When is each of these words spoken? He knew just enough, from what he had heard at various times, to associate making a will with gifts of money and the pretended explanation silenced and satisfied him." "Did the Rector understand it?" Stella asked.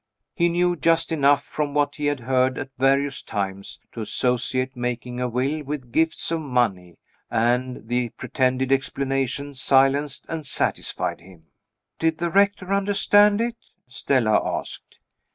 He 0.33 0.49
knew 0.49 0.75
just 0.75 1.11
enough, 1.11 1.43
from 1.43 1.75
what 1.75 1.97
he 1.97 2.07
had 2.07 2.21
heard 2.21 2.57
at 2.57 2.71
various 2.79 3.21
times, 3.21 3.79
to 3.91 4.01
associate 4.01 4.75
making 4.75 5.21
a 5.21 5.29
will 5.29 5.61
with 5.63 5.91
gifts 5.91 6.31
of 6.31 6.41
money 6.41 6.97
and 7.29 7.87
the 7.87 8.09
pretended 8.09 8.71
explanation 8.71 9.53
silenced 9.53 10.25
and 10.27 10.43
satisfied 10.43 11.21
him." 11.21 11.45
"Did 11.99 12.17
the 12.17 12.31
Rector 12.31 12.73
understand 12.73 13.41
it?" 13.41 13.57
Stella 13.85 14.41
asked. 14.43 14.97